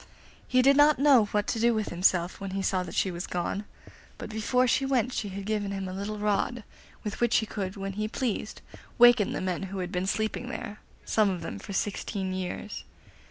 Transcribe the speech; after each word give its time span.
He 0.47 0.63
did 0.63 0.75
not 0.75 0.97
know 0.97 1.25
what 1.25 1.45
to 1.45 1.59
do 1.59 1.75
with 1.75 1.89
himself 1.89 2.41
when 2.41 2.57
he 2.57 2.63
saw 2.63 2.81
that 2.81 2.95
she 2.95 3.11
was 3.11 3.27
gone, 3.27 3.65
but 4.17 4.31
before 4.31 4.65
she 4.67 4.83
went 4.83 5.13
she 5.13 5.29
had 5.29 5.45
given 5.45 5.69
him 5.69 5.87
a 5.87 5.93
little 5.93 6.17
rod, 6.17 6.63
with 7.03 7.21
which 7.21 7.37
he 7.37 7.45
could, 7.45 7.75
when 7.77 7.93
he 7.93 8.07
pleased, 8.07 8.63
waken 8.97 9.31
the 9.33 9.41
men 9.41 9.61
who 9.69 9.77
had 9.77 9.91
been 9.91 10.07
sleeping 10.07 10.49
there, 10.49 10.79
some 11.05 11.29
of 11.29 11.41
them 11.43 11.59
for 11.59 11.71
sixteen 11.73 12.33
years. 12.33 12.83